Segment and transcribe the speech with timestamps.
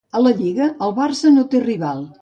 [0.19, 2.07] A la lliga, el Barça no té rival.